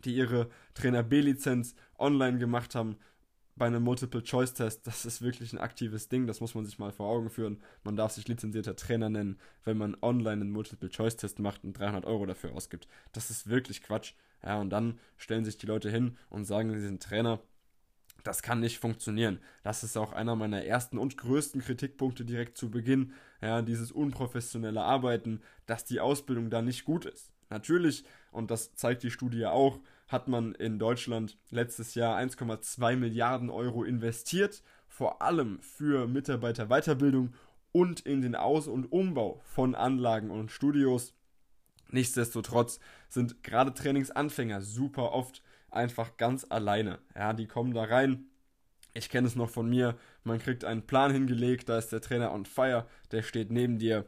die 0.04 0.16
ihre 0.16 0.50
Trainer 0.74 1.04
B-Lizenz 1.04 1.76
online 1.98 2.38
gemacht 2.38 2.76
haben, 2.76 2.98
bei 3.56 3.68
einem 3.68 3.84
Multiple-Choice-Test, 3.84 4.86
das 4.86 5.06
ist 5.06 5.22
wirklich 5.22 5.54
ein 5.54 5.60
aktives 5.60 6.10
Ding, 6.10 6.28
das 6.28 6.42
muss 6.42 6.56
man 6.56 6.66
sich 6.66 6.78
mal 6.78 6.92
vor 6.92 7.08
Augen 7.08 7.30
führen. 7.30 7.62
Man 7.84 7.96
darf 7.96 8.12
sich 8.12 8.28
lizenzierter 8.28 8.76
Trainer 8.76 9.10
nennen, 9.10 9.40
wenn 9.64 9.78
man 9.78 9.96
online 10.02 10.42
einen 10.42 10.52
Multiple-Choice-Test 10.52 11.40
macht 11.40 11.64
und 11.64 11.80
300 11.80 12.06
Euro 12.06 12.26
dafür 12.26 12.54
ausgibt. 12.54 12.88
Das 13.14 13.30
ist 13.30 13.48
wirklich 13.48 13.82
Quatsch. 13.82 14.14
Ja, 14.44 14.60
und 14.60 14.70
dann 14.70 15.00
stellen 15.18 15.46
sich 15.46 15.58
die 15.58 15.66
Leute 15.66 15.90
hin 15.90 16.18
und 16.30 16.46
sagen, 16.46 16.72
sie 16.74 16.82
sind 16.82 17.02
Trainer. 17.02 17.40
Das 18.24 18.42
kann 18.42 18.60
nicht 18.60 18.80
funktionieren. 18.80 19.40
Das 19.64 19.84
ist 19.84 19.98
auch 19.98 20.12
einer 20.12 20.36
meiner 20.36 20.64
ersten 20.66 20.98
und 20.98 21.18
größten 21.18 21.62
Kritikpunkte 21.62 22.26
direkt 22.26 22.58
zu 22.58 22.70
Beginn. 22.70 23.14
Ja, 23.42 23.62
dieses 23.62 23.92
unprofessionelle 23.92 24.82
Arbeiten, 24.82 25.42
dass 25.66 25.86
die 25.86 26.00
Ausbildung 26.00 26.50
da 26.50 26.62
nicht 26.62 26.86
gut 26.86 27.06
ist. 27.06 27.32
Natürlich, 27.50 28.04
und 28.32 28.52
das 28.52 28.74
zeigt 28.76 29.04
die 29.04 29.12
Studie 29.12 29.46
auch, 29.46 29.80
hat 30.08 30.28
man 30.28 30.54
in 30.56 30.80
Deutschland 30.80 31.38
letztes 31.50 31.96
Jahr 31.96 32.18
1,2 32.18 32.96
Milliarden 32.96 33.50
Euro 33.50 33.84
investiert, 33.84 34.64
vor 34.88 35.22
allem 35.22 35.60
für 35.62 36.08
Mitarbeiterweiterbildung 36.08 37.34
und 37.72 38.02
in 38.02 38.22
den 38.22 38.36
Aus- 38.36 38.68
und 38.68 38.92
Umbau 38.92 39.42
von 39.44 39.76
Anlagen 39.76 40.32
und 40.32 40.52
Studios. 40.52 41.14
Nichtsdestotrotz 41.90 42.80
sind 43.10 43.44
gerade 43.44 43.74
Trainingsanfänger 43.74 44.62
super 44.62 45.12
oft 45.12 45.42
einfach 45.70 46.18
ganz 46.18 46.46
alleine. 46.50 47.00
Ja, 47.16 47.34
die 47.34 47.48
kommen 47.48 47.74
da 47.74 47.84
rein 47.84 48.28
Ich 48.94 49.10
kenne 49.10 49.28
es 49.28 49.36
noch 49.36 49.50
von 49.50 49.70
mir, 49.70 49.98
man 50.24 50.40
kriegt 50.40 50.64
einen 50.64 50.88
Plan 50.88 51.12
hingelegt, 51.12 51.68
da 51.68 51.78
ist 51.78 51.92
der 51.92 52.02
Trainer 52.02 52.32
on 52.32 52.46
fire, 52.46 52.88
der 53.12 53.24
steht 53.24 53.52
neben 53.52 53.78
dir, 53.78 54.06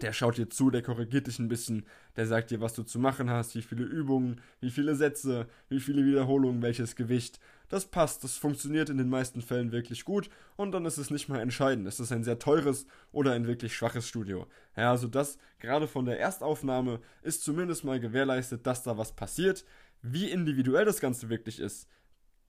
der 0.00 0.12
schaut 0.12 0.38
dir 0.38 0.48
zu, 0.48 0.70
der 0.70 0.82
korrigiert 0.82 1.26
dich 1.26 1.38
ein 1.38 1.48
bisschen, 1.48 1.84
der 2.16 2.26
sagt 2.26 2.50
dir, 2.50 2.60
was 2.60 2.74
du 2.74 2.82
zu 2.82 2.98
machen 2.98 3.30
hast, 3.30 3.54
wie 3.54 3.62
viele 3.62 3.84
Übungen, 3.84 4.40
wie 4.60 4.70
viele 4.70 4.94
Sätze, 4.94 5.48
wie 5.68 5.80
viele 5.80 6.04
Wiederholungen, 6.04 6.62
welches 6.62 6.96
Gewicht. 6.96 7.38
Das 7.68 7.86
passt, 7.86 8.24
das 8.24 8.36
funktioniert 8.36 8.90
in 8.90 8.98
den 8.98 9.08
meisten 9.08 9.40
Fällen 9.40 9.72
wirklich 9.72 10.04
gut 10.04 10.28
und 10.56 10.72
dann 10.72 10.84
ist 10.84 10.98
es 10.98 11.10
nicht 11.10 11.28
mal 11.28 11.40
entscheidend. 11.40 11.86
Ist 11.86 12.00
es 12.00 12.12
ein 12.12 12.24
sehr 12.24 12.38
teures 12.38 12.86
oder 13.12 13.32
ein 13.32 13.46
wirklich 13.46 13.74
schwaches 13.74 14.06
Studio. 14.08 14.46
Ja, 14.76 14.90
also 14.90 15.08
das 15.08 15.38
gerade 15.58 15.86
von 15.86 16.04
der 16.04 16.20
Erstaufnahme 16.20 17.00
ist 17.22 17.44
zumindest 17.44 17.84
mal 17.84 18.00
gewährleistet, 18.00 18.66
dass 18.66 18.82
da 18.82 18.98
was 18.98 19.12
passiert. 19.12 19.64
Wie 20.02 20.30
individuell 20.30 20.84
das 20.84 21.00
Ganze 21.00 21.28
wirklich 21.28 21.60
ist, 21.60 21.88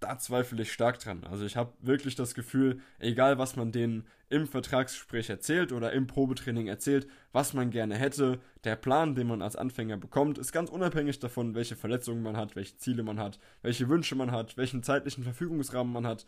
da 0.03 0.19
zweifle 0.19 0.62
ich 0.62 0.72
stark 0.72 1.00
dran. 1.00 1.24
Also 1.29 1.45
ich 1.45 1.55
habe 1.55 1.74
wirklich 1.79 2.15
das 2.15 2.36
Gefühl, 2.36 2.81
egal 3.00 3.38
was 3.38 3.55
man 3.55 3.72
denen 3.72 4.05
im 4.29 4.48
Vertragsgespräch 4.48 5.29
erzählt 5.29 5.72
oder 5.72 5.93
im 5.93 6.07
Probetraining 6.07 6.67
erzählt, 6.67 7.07
was 7.31 7.53
man 7.53 7.69
gerne 7.69 7.95
hätte, 7.95 8.39
der 8.63 8.75
Plan, 8.75 9.15
den 9.15 9.27
man 9.27 9.41
als 9.41 9.55
Anfänger 9.55 9.98
bekommt, 9.98 10.38
ist 10.38 10.51
ganz 10.51 10.69
unabhängig 10.69 11.19
davon, 11.19 11.55
welche 11.55 11.75
Verletzungen 11.75 12.22
man 12.22 12.36
hat, 12.36 12.55
welche 12.55 12.77
Ziele 12.77 13.03
man 13.03 13.19
hat, 13.19 13.39
welche 13.62 13.88
Wünsche 13.88 14.15
man 14.15 14.31
hat, 14.31 14.57
welchen 14.57 14.83
zeitlichen 14.83 15.24
Verfügungsrahmen 15.24 15.93
man 15.93 16.05
hat, 16.05 16.25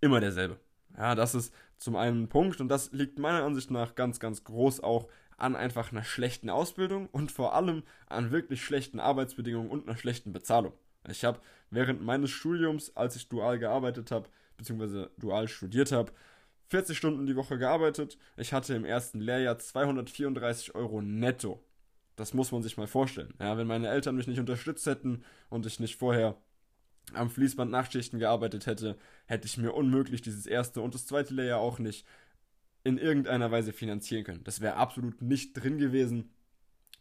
immer 0.00 0.20
derselbe. 0.20 0.58
Ja, 0.96 1.14
das 1.14 1.34
ist 1.34 1.52
zum 1.78 1.96
einen 1.96 2.24
ein 2.24 2.28
Punkt 2.28 2.60
und 2.60 2.68
das 2.68 2.92
liegt 2.92 3.18
meiner 3.18 3.44
Ansicht 3.44 3.70
nach 3.70 3.94
ganz, 3.94 4.20
ganz 4.20 4.44
groß 4.44 4.80
auch 4.80 5.08
an 5.36 5.56
einfach 5.56 5.92
einer 5.92 6.04
schlechten 6.04 6.50
Ausbildung 6.50 7.08
und 7.08 7.32
vor 7.32 7.54
allem 7.54 7.82
an 8.06 8.30
wirklich 8.30 8.62
schlechten 8.62 9.00
Arbeitsbedingungen 9.00 9.70
und 9.70 9.88
einer 9.88 9.96
schlechten 9.96 10.32
Bezahlung. 10.32 10.72
Ich 11.10 11.24
habe 11.24 11.40
während 11.70 12.02
meines 12.02 12.30
Studiums, 12.30 12.96
als 12.96 13.16
ich 13.16 13.28
dual 13.28 13.58
gearbeitet 13.58 14.10
habe, 14.10 14.28
beziehungsweise 14.56 15.10
dual 15.18 15.48
studiert 15.48 15.92
habe, 15.92 16.12
40 16.68 16.96
Stunden 16.96 17.26
die 17.26 17.36
Woche 17.36 17.58
gearbeitet. 17.58 18.18
Ich 18.36 18.52
hatte 18.52 18.74
im 18.74 18.84
ersten 18.84 19.20
Lehrjahr 19.20 19.58
234 19.58 20.74
Euro 20.74 21.00
netto. 21.00 21.62
Das 22.16 22.34
muss 22.34 22.52
man 22.52 22.62
sich 22.62 22.76
mal 22.76 22.86
vorstellen. 22.86 23.32
Ja, 23.40 23.56
wenn 23.56 23.66
meine 23.66 23.88
Eltern 23.88 24.16
mich 24.16 24.26
nicht 24.26 24.40
unterstützt 24.40 24.86
hätten 24.86 25.24
und 25.48 25.64
ich 25.66 25.80
nicht 25.80 25.96
vorher 25.96 26.36
am 27.14 27.30
Fließband 27.30 27.70
Nachtschichten 27.70 28.18
gearbeitet 28.18 28.66
hätte, 28.66 28.98
hätte 29.26 29.46
ich 29.46 29.56
mir 29.56 29.72
unmöglich 29.72 30.20
dieses 30.20 30.46
erste 30.46 30.82
und 30.82 30.94
das 30.94 31.06
zweite 31.06 31.32
Lehrjahr 31.32 31.60
auch 31.60 31.78
nicht 31.78 32.06
in 32.84 32.98
irgendeiner 32.98 33.50
Weise 33.50 33.72
finanzieren 33.72 34.24
können. 34.24 34.44
Das 34.44 34.60
wäre 34.60 34.76
absolut 34.76 35.22
nicht 35.22 35.54
drin 35.54 35.78
gewesen. 35.78 36.30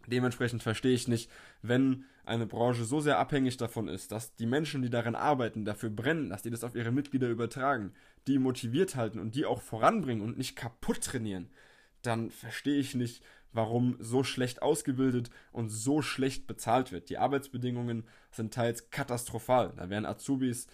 Dementsprechend 0.08 0.64
verstehe 0.64 0.94
ich 0.94 1.08
nicht, 1.08 1.30
wenn 1.62 2.06
eine 2.26 2.48
Branche 2.48 2.86
so 2.86 3.00
sehr 3.00 3.20
abhängig 3.20 3.58
davon 3.58 3.88
ist, 3.88 4.12
dass 4.12 4.36
die 4.36 4.46
Menschen, 4.46 4.82
die 4.82 4.90
darin 4.90 5.16
arbeiten, 5.16 5.66
dafür 5.66 5.90
brennen, 5.90 6.30
dass 6.30 6.42
die 6.42 6.50
das 6.50 6.64
auf 6.64 6.76
ihre 6.76 6.92
Mitglieder 6.92 7.30
übertragen, 7.30 7.94
die 8.26 8.40
motiviert 8.40 8.96
halten 8.96 9.20
und 9.20 9.36
die 9.36 9.46
auch 9.46 9.62
voranbringen 9.62 10.24
und 10.24 10.38
nicht 10.38 10.56
kaputt 10.56 11.02
trainieren, 11.02 11.50
dann 12.02 12.32
verstehe 12.32 12.80
ich 12.80 12.96
nicht, 12.96 13.24
warum 13.52 13.98
so 14.00 14.24
schlecht 14.24 14.62
ausgebildet 14.62 15.30
und 15.52 15.70
so 15.70 16.02
schlecht 16.02 16.48
bezahlt 16.48 16.92
wird. 16.92 17.10
Die 17.10 17.18
Arbeitsbedingungen 17.18 18.06
sind 18.32 18.54
teils 18.54 18.90
katastrophal. 18.92 19.74
Da 19.76 19.90
werden 19.90 20.06
Azubis 20.06 20.68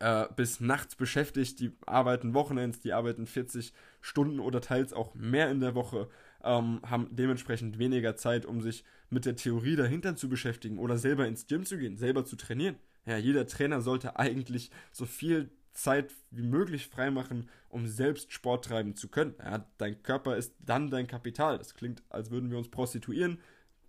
äh, 0.00 0.26
bis 0.34 0.60
nachts 0.60 0.96
beschäftigt, 0.96 1.60
die 1.60 1.72
arbeiten 1.86 2.34
Wochenends, 2.34 2.80
die 2.80 2.92
arbeiten 2.92 3.26
40 3.26 3.72
Stunden 4.00 4.40
oder 4.40 4.60
teils 4.60 4.92
auch 4.92 5.14
mehr 5.14 5.50
in 5.50 5.60
der 5.60 5.74
Woche 5.74 6.08
ähm, 6.44 6.80
haben 6.84 7.08
dementsprechend 7.10 7.78
weniger 7.78 8.16
Zeit, 8.16 8.46
um 8.46 8.60
sich 8.60 8.84
mit 9.08 9.24
der 9.24 9.36
Theorie 9.36 9.76
dahinter 9.76 10.16
zu 10.16 10.28
beschäftigen 10.28 10.78
oder 10.78 10.98
selber 10.98 11.26
ins 11.26 11.46
Gym 11.46 11.64
zu 11.64 11.78
gehen, 11.78 11.96
selber 11.96 12.24
zu 12.24 12.36
trainieren. 12.36 12.76
Ja, 13.06 13.16
jeder 13.16 13.46
Trainer 13.46 13.80
sollte 13.80 14.18
eigentlich 14.18 14.70
so 14.92 15.06
viel 15.06 15.50
Zeit 15.72 16.12
wie 16.30 16.42
möglich 16.42 16.88
freimachen, 16.88 17.48
um 17.68 17.86
selbst 17.86 18.32
Sport 18.32 18.66
treiben 18.66 18.96
zu 18.96 19.08
können. 19.08 19.34
Ja, 19.38 19.66
dein 19.78 20.02
Körper 20.02 20.36
ist 20.36 20.54
dann 20.60 20.90
dein 20.90 21.06
Kapital. 21.06 21.58
Das 21.58 21.74
klingt, 21.74 22.02
als 22.08 22.30
würden 22.30 22.50
wir 22.50 22.58
uns 22.58 22.68
prostituieren. 22.68 23.38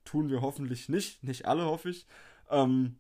Tun 0.06 0.30
wir 0.30 0.42
hoffentlich 0.42 0.90
nicht. 0.90 1.24
Nicht 1.24 1.46
alle, 1.46 1.66
hoffe 1.66 1.90
ich. 1.90 2.08
Ähm, 2.50 2.96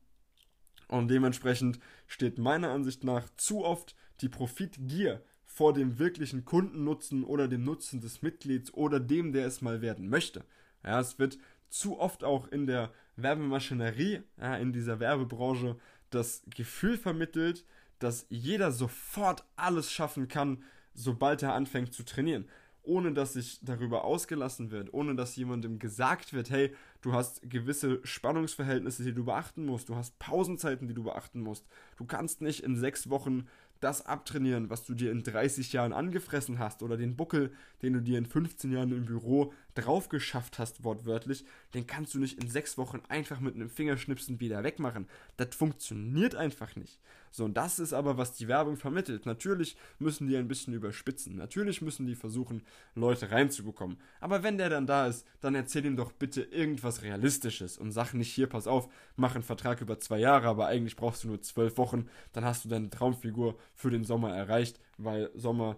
und 0.88 1.08
dementsprechend 1.08 1.79
steht 2.08 2.38
meiner 2.38 2.72
Ansicht 2.72 3.03
nach 3.03 3.29
zu 3.38 3.63
oft 3.63 3.96
die 4.20 4.29
Profitgier 4.29 5.24
vor 5.53 5.74
dem 5.74 6.00
wirklichen 6.00 6.46
Kundennutzen 6.46 7.24
oder 7.24 7.48
dem 7.48 7.63
Nutzen 7.63 8.00
des 8.00 8.22
Mitglieds 8.22 8.74
oder 8.74 9.00
dem, 9.00 9.34
der 9.34 9.46
es 9.48 9.62
mal 9.62 9.81
werden 9.81 10.10
möchte. 10.10 10.46
Ja, 10.84 11.00
es 11.00 11.20
wird 11.20 11.38
zu 11.70 12.00
oft 12.00 12.24
auch 12.24 12.48
in 12.48 12.67
der 12.67 12.91
Werbemaschinerie, 13.17 14.22
ja, 14.39 14.55
in 14.55 14.72
dieser 14.72 15.00
Werbebranche, 15.00 15.77
das 16.10 16.43
Gefühl 16.55 16.98
vermittelt, 16.98 17.65
dass 18.00 18.25
jeder 18.29 18.72
sofort 18.72 19.43
alles 19.55 19.91
schaffen 19.91 20.27
kann, 20.27 20.63
sobald 20.93 21.43
er 21.43 21.53
anfängt 21.53 21.93
zu 21.93 22.03
trainieren. 22.03 22.48
Ohne 22.84 23.13
dass 23.13 23.34
sich 23.34 23.60
darüber 23.62 24.05
ausgelassen 24.05 24.72
wird, 24.72 24.91
ohne 24.91 25.15
dass 25.15 25.36
jemandem 25.36 25.77
gesagt 25.77 26.34
wird, 26.34 26.50
hey, 26.50 26.74
du 27.01 27.13
hast 27.13 27.48
gewisse 27.48 28.00
Spannungsverhältnisse, 28.03 29.03
die 29.03 29.13
du 29.13 29.24
beachten 29.24 29.65
musst, 29.65 29.89
du 29.89 29.96
hast 29.96 30.17
Pausenzeiten, 30.17 30.88
die 30.88 30.96
du 30.96 31.03
beachten 31.03 31.41
musst. 31.41 31.67
Du 31.98 32.05
kannst 32.05 32.41
nicht 32.41 32.63
in 32.63 32.75
sechs 32.75 33.10
Wochen 33.10 33.48
das 33.81 34.05
abtrainieren, 34.05 34.69
was 34.69 34.85
du 34.85 34.93
dir 34.93 35.11
in 35.11 35.23
30 35.23 35.73
Jahren 35.73 35.91
angefressen 35.91 36.59
hast 36.59 36.83
oder 36.83 36.97
den 36.97 37.15
Buckel, 37.17 37.51
den 37.81 37.93
du 37.93 38.01
dir 38.01 38.17
in 38.17 38.25
15 38.25 38.71
Jahren 38.71 38.91
im 38.91 39.05
Büro 39.05 39.53
drauf 39.73 40.09
geschafft 40.09 40.59
hast, 40.59 40.83
wortwörtlich, 40.83 41.45
den 41.73 41.87
kannst 41.87 42.13
du 42.13 42.19
nicht 42.19 42.41
in 42.41 42.49
sechs 42.49 42.77
Wochen 42.77 43.01
einfach 43.09 43.39
mit 43.39 43.55
einem 43.55 43.69
Fingerschnipsen 43.69 44.39
wieder 44.39 44.63
wegmachen. 44.63 45.07
Das 45.37 45.55
funktioniert 45.55 46.35
einfach 46.35 46.75
nicht. 46.75 46.99
So, 47.33 47.45
und 47.45 47.55
das 47.55 47.79
ist 47.79 47.93
aber, 47.93 48.17
was 48.17 48.33
die 48.33 48.49
Werbung 48.49 48.75
vermittelt. 48.75 49.25
Natürlich 49.25 49.77
müssen 49.99 50.27
die 50.27 50.35
ein 50.35 50.49
bisschen 50.49 50.73
überspitzen. 50.73 51.37
Natürlich 51.37 51.81
müssen 51.81 52.05
die 52.05 52.15
versuchen, 52.15 52.63
Leute 52.93 53.31
reinzubekommen. 53.31 53.97
Aber 54.19 54.43
wenn 54.43 54.57
der 54.57 54.69
dann 54.69 54.85
da 54.85 55.07
ist, 55.07 55.25
dann 55.39 55.55
erzähl 55.55 55.85
ihm 55.85 55.95
doch 55.95 56.11
bitte 56.11 56.41
irgendwas 56.41 57.03
Realistisches 57.03 57.77
und 57.77 57.91
sag 57.91 58.13
nicht 58.13 58.33
hier, 58.33 58.47
pass 58.47 58.67
auf, 58.67 58.89
mach 59.15 59.35
einen 59.35 59.43
Vertrag 59.43 59.79
über 59.79 59.99
zwei 59.99 60.19
Jahre, 60.19 60.47
aber 60.47 60.67
eigentlich 60.67 60.97
brauchst 60.97 61.23
du 61.23 61.29
nur 61.29 61.41
zwölf 61.41 61.77
Wochen, 61.77 62.09
dann 62.33 62.43
hast 62.43 62.65
du 62.65 62.69
deine 62.69 62.89
Traumfigur 62.89 63.57
für 63.73 63.89
den 63.89 64.03
Sommer 64.03 64.35
erreicht, 64.35 64.79
weil 64.97 65.31
Sommer 65.33 65.77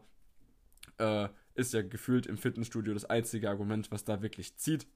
äh, 0.97 1.29
ist 1.55 1.73
ja 1.73 1.81
gefühlt 1.81 2.25
im 2.25 2.37
Fitnessstudio 2.37 2.93
das 2.93 3.05
einzige 3.05 3.49
Argument, 3.49 3.91
was 3.91 4.03
da 4.03 4.21
wirklich 4.21 4.57
zieht. 4.57 4.87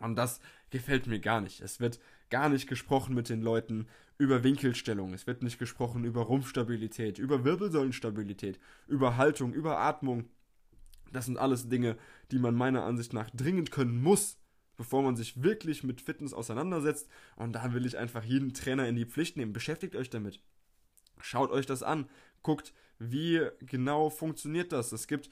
Und 0.00 0.16
das 0.16 0.40
gefällt 0.70 1.06
mir 1.06 1.20
gar 1.20 1.40
nicht. 1.40 1.60
Es 1.60 1.80
wird 1.80 1.98
gar 2.30 2.48
nicht 2.48 2.68
gesprochen 2.68 3.14
mit 3.14 3.28
den 3.28 3.42
Leuten 3.42 3.88
über 4.18 4.42
Winkelstellung, 4.42 5.14
es 5.14 5.26
wird 5.28 5.42
nicht 5.42 5.58
gesprochen 5.58 6.04
über 6.04 6.22
Rumpfstabilität, 6.22 7.18
über 7.18 7.44
Wirbelsäulenstabilität, 7.44 8.58
über 8.88 9.16
Haltung, 9.16 9.52
über 9.52 9.78
Atmung. 9.78 10.28
Das 11.12 11.26
sind 11.26 11.38
alles 11.38 11.68
Dinge, 11.68 11.96
die 12.32 12.38
man 12.38 12.54
meiner 12.54 12.84
Ansicht 12.84 13.12
nach 13.12 13.30
dringend 13.30 13.70
können 13.70 14.02
muss, 14.02 14.36
bevor 14.76 15.02
man 15.02 15.16
sich 15.16 15.42
wirklich 15.42 15.84
mit 15.84 16.00
Fitness 16.00 16.34
auseinandersetzt. 16.34 17.08
Und 17.36 17.52
da 17.52 17.72
will 17.72 17.86
ich 17.86 17.96
einfach 17.96 18.24
jeden 18.24 18.52
Trainer 18.54 18.88
in 18.88 18.96
die 18.96 19.06
Pflicht 19.06 19.36
nehmen. 19.36 19.52
Beschäftigt 19.52 19.94
euch 19.96 20.10
damit. 20.10 20.40
Schaut 21.20 21.50
euch 21.50 21.66
das 21.66 21.82
an. 21.82 22.08
Guckt, 22.42 22.74
wie 22.98 23.40
genau 23.60 24.10
funktioniert 24.10 24.72
das. 24.72 24.92
Es 24.92 25.06
gibt 25.06 25.30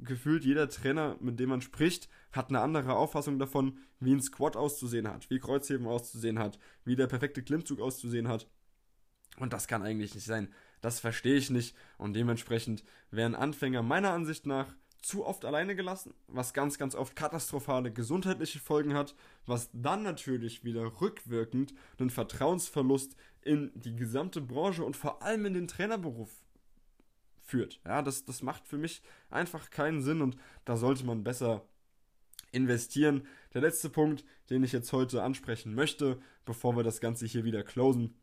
gefühlt 0.00 0.44
jeder 0.44 0.68
Trainer, 0.68 1.16
mit 1.20 1.38
dem 1.40 1.50
man 1.50 1.60
spricht, 1.60 2.08
hat 2.32 2.48
eine 2.48 2.60
andere 2.60 2.94
Auffassung 2.94 3.38
davon, 3.38 3.78
wie 4.00 4.12
ein 4.12 4.22
Squat 4.22 4.56
auszusehen 4.56 5.08
hat, 5.08 5.28
wie 5.30 5.38
Kreuzheben 5.38 5.86
auszusehen 5.86 6.38
hat, 6.38 6.58
wie 6.84 6.96
der 6.96 7.06
perfekte 7.06 7.42
Klimmzug 7.42 7.80
auszusehen 7.80 8.28
hat. 8.28 8.48
Und 9.38 9.52
das 9.52 9.68
kann 9.68 9.82
eigentlich 9.82 10.14
nicht 10.14 10.26
sein. 10.26 10.52
Das 10.80 11.00
verstehe 11.00 11.36
ich 11.36 11.50
nicht. 11.50 11.76
Und 11.96 12.14
dementsprechend 12.14 12.84
werden 13.10 13.34
Anfänger 13.34 13.82
meiner 13.82 14.12
Ansicht 14.12 14.46
nach 14.46 14.74
zu 15.02 15.24
oft 15.24 15.44
alleine 15.44 15.76
gelassen, 15.76 16.12
was 16.26 16.52
ganz, 16.52 16.76
ganz 16.76 16.94
oft 16.94 17.14
katastrophale 17.14 17.92
gesundheitliche 17.92 18.58
Folgen 18.58 18.94
hat, 18.94 19.14
was 19.46 19.70
dann 19.72 20.02
natürlich 20.02 20.64
wieder 20.64 21.00
rückwirkend 21.00 21.72
einen 21.98 22.10
Vertrauensverlust 22.10 23.14
in 23.42 23.70
die 23.74 23.94
gesamte 23.94 24.40
Branche 24.40 24.84
und 24.84 24.96
vor 24.96 25.22
allem 25.22 25.46
in 25.46 25.54
den 25.54 25.68
Trainerberuf 25.68 26.30
führt. 27.48 27.80
Ja, 27.84 28.02
das, 28.02 28.24
das 28.24 28.42
macht 28.42 28.66
für 28.66 28.78
mich 28.78 29.02
einfach 29.30 29.70
keinen 29.70 30.02
Sinn 30.02 30.20
und 30.20 30.36
da 30.64 30.76
sollte 30.76 31.04
man 31.04 31.24
besser 31.24 31.64
investieren. 32.52 33.26
Der 33.54 33.62
letzte 33.62 33.90
Punkt, 33.90 34.24
den 34.50 34.62
ich 34.62 34.72
jetzt 34.72 34.92
heute 34.92 35.22
ansprechen 35.22 35.74
möchte, 35.74 36.20
bevor 36.44 36.76
wir 36.76 36.82
das 36.82 37.00
Ganze 37.00 37.26
hier 37.26 37.44
wieder 37.44 37.62
closen, 37.62 38.14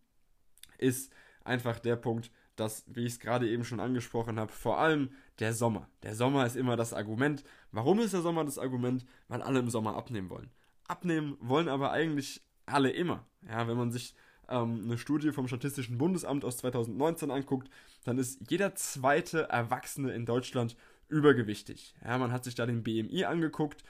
ist 0.77 1.11
einfach 1.43 1.79
der 1.79 1.95
Punkt, 1.95 2.31
dass, 2.55 2.85
wie 2.87 3.05
ich 3.05 3.13
es 3.13 3.19
gerade 3.19 3.49
eben 3.49 3.65
schon 3.65 3.79
angesprochen 3.79 4.39
habe, 4.39 4.51
vor 4.51 4.79
allem 4.79 5.11
der 5.39 5.53
Sommer. 5.53 5.89
Der 6.03 6.15
Sommer 6.15 6.45
ist 6.45 6.55
immer 6.55 6.77
das 6.77 6.93
Argument. 6.93 7.43
Warum 7.71 7.99
ist 7.99 8.13
der 8.13 8.21
Sommer 8.21 8.45
das 8.45 8.57
Argument? 8.57 9.05
Weil 9.27 9.41
alle 9.41 9.59
im 9.59 9.69
Sommer 9.69 9.95
abnehmen 9.95 10.29
wollen. 10.29 10.51
Abnehmen 10.87 11.35
wollen 11.39 11.67
aber 11.67 11.91
eigentlich 11.91 12.41
alle 12.65 12.91
immer. 12.91 13.27
Ja, 13.47 13.67
wenn 13.67 13.77
man 13.77 13.91
sich 13.91 14.15
ähm, 14.49 14.83
eine 14.85 14.97
Studie 14.97 15.31
vom 15.31 15.47
Statistischen 15.47 15.97
Bundesamt 15.97 16.45
aus 16.45 16.57
2019 16.57 17.31
anguckt, 17.31 17.69
dann 18.03 18.17
ist 18.17 18.39
jeder 18.49 18.75
zweite 18.75 19.49
Erwachsene 19.49 20.13
in 20.13 20.25
Deutschland 20.25 20.75
übergewichtig. 21.07 21.95
Ja, 22.03 22.17
man 22.17 22.31
hat 22.31 22.43
sich 22.43 22.55
da 22.55 22.65
den 22.65 22.83
BMI 22.83 23.25
angeguckt, 23.25 23.83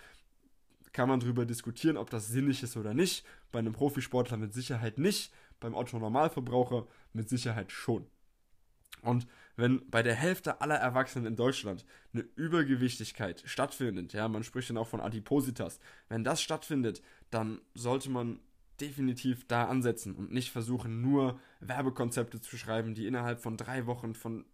kann 0.95 1.09
man 1.09 1.19
darüber 1.19 1.45
diskutieren, 1.45 1.97
ob 1.97 2.09
das 2.09 2.27
sinnig 2.29 2.63
ist 2.63 2.77
oder 2.77 2.93
nicht. 2.93 3.25
Bei 3.51 3.59
einem 3.59 3.73
Profisportler 3.73 4.37
mit 4.37 4.53
Sicherheit 4.53 4.97
nicht. 4.97 5.33
Beim 5.59 5.73
Otto 5.73 5.99
Normalverbraucher 5.99 6.87
Mit 7.11 7.27
Sicherheit 7.27 7.71
schon. 7.71 8.05
Und 9.01 9.27
wenn 9.55 9.89
bei 9.89 10.03
der 10.03 10.15
Hälfte 10.15 10.61
aller 10.61 10.75
Erwachsenen 10.75 11.27
in 11.27 11.35
Deutschland 11.35 11.85
eine 12.13 12.23
Übergewichtigkeit 12.35 13.43
stattfindet, 13.45 14.13
ja, 14.13 14.27
man 14.27 14.43
spricht 14.43 14.69
dann 14.69 14.77
auch 14.77 14.87
von 14.87 15.01
Adipositas, 15.01 15.79
wenn 16.09 16.23
das 16.23 16.41
stattfindet, 16.41 17.01
dann 17.29 17.61
sollte 17.73 18.09
man 18.09 18.39
definitiv 18.81 19.47
da 19.47 19.65
ansetzen 19.65 20.15
und 20.15 20.31
nicht 20.31 20.51
versuchen, 20.51 21.01
nur 21.01 21.39
Werbekonzepte 21.59 22.41
zu 22.41 22.57
schreiben, 22.57 22.93
die 22.93 23.07
innerhalb 23.07 23.41
von 23.41 23.57
drei 23.57 23.85
Wochen, 23.85 24.15
von 24.15 24.45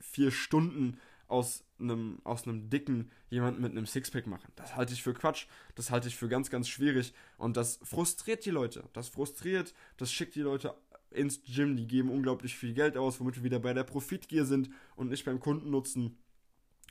vier 0.00 0.30
Stunden 0.30 0.98
aus 1.28 1.64
einem, 1.78 2.20
aus 2.24 2.46
einem 2.46 2.70
dicken 2.70 3.10
jemanden 3.28 3.60
mit 3.60 3.72
einem 3.72 3.86
Sixpack 3.86 4.26
machen. 4.26 4.50
Das 4.56 4.76
halte 4.76 4.94
ich 4.94 5.02
für 5.02 5.14
Quatsch. 5.14 5.46
Das 5.74 5.90
halte 5.90 6.08
ich 6.08 6.16
für 6.16 6.28
ganz, 6.28 6.50
ganz 6.50 6.68
schwierig. 6.68 7.12
Und 7.36 7.56
das 7.56 7.78
frustriert 7.82 8.44
die 8.44 8.50
Leute. 8.50 8.88
Das 8.94 9.08
frustriert, 9.08 9.74
das 9.98 10.10
schickt 10.10 10.34
die 10.34 10.40
Leute 10.40 10.74
ins 11.10 11.42
Gym. 11.44 11.76
Die 11.76 11.86
geben 11.86 12.10
unglaublich 12.10 12.56
viel 12.56 12.72
Geld 12.72 12.96
aus, 12.96 13.20
womit 13.20 13.36
wir 13.36 13.44
wieder 13.44 13.60
bei 13.60 13.74
der 13.74 13.84
Profitgier 13.84 14.44
sind 14.44 14.70
und 14.96 15.10
nicht 15.10 15.24
beim 15.24 15.38
Kundennutzen. 15.38 16.18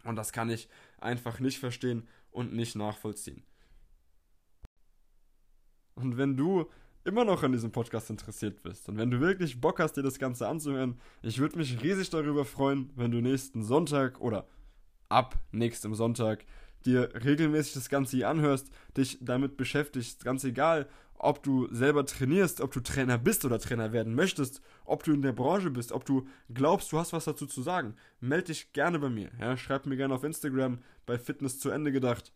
Und 0.04 0.16
das 0.16 0.32
kann 0.32 0.50
ich 0.50 0.70
einfach 1.00 1.40
nicht 1.40 1.60
verstehen 1.60 2.08
und 2.32 2.54
nicht 2.54 2.76
nachvollziehen. 2.76 3.44
Und 5.98 6.18
wenn 6.18 6.38
du 6.38 6.66
immer 7.04 7.26
noch 7.26 7.42
an 7.44 7.54
diesem 7.54 7.72
Podcast 7.72 8.10
interessiert 8.10 8.62
bist 8.62 8.88
und 8.88 8.98
wenn 8.98 9.10
du 9.10 9.20
wirklich 9.20 9.60
Bock 9.60 9.80
hast, 9.80 9.94
dir 9.94 10.04
das 10.04 10.20
Ganze 10.20 10.48
anzuhören, 10.48 11.00
ich 11.22 11.40
würde 11.40 11.58
mich 11.58 11.82
riesig 11.82 12.10
darüber 12.10 12.46
freuen, 12.46 12.92
wenn 12.96 13.12
du 13.12 13.22
nächsten 13.22 13.64
Sonntag 13.64 14.20
oder 14.22 14.48
ab 15.10 15.40
nächstem 15.52 15.96
Sonntag 15.96 16.46
dir 16.86 17.10
regelmäßig 17.26 17.74
das 17.74 17.90
Ganze 17.90 18.18
hier 18.18 18.30
anhörst, 18.30 18.70
dich 18.96 19.18
damit 19.22 19.58
beschäftigst, 19.58 20.24
ganz 20.24 20.44
egal, 20.44 20.88
ob 21.16 21.42
du 21.42 21.68
selber 21.74 22.06
trainierst, 22.06 22.62
ob 22.62 22.72
du 22.74 22.80
Trainer 22.80 23.18
bist 23.18 23.44
oder 23.44 23.58
Trainer 23.58 23.92
werden 23.92 24.14
möchtest, 24.14 24.62
ob 24.86 25.04
du 25.04 25.14
in 25.14 25.24
der 25.24 25.32
Branche 25.32 25.72
bist, 25.72 25.92
ob 25.92 26.06
du 26.06 26.28
glaubst, 26.54 26.92
du 26.92 27.00
hast 27.00 27.14
was 27.14 27.26
dazu 27.26 27.48
zu 27.48 27.64
sagen, 27.64 27.96
melde 28.20 28.48
dich 28.48 28.72
gerne 28.74 29.00
bei 29.00 29.10
mir. 29.10 29.32
Ja, 29.40 29.58
schreib 29.58 29.88
mir 29.88 29.98
gerne 29.98 30.14
auf 30.14 30.24
Instagram 30.24 30.80
bei 31.08 31.18
Fitness 31.18 31.58
zu 31.60 31.72
Ende 31.72 31.92
gedacht. 31.92 32.34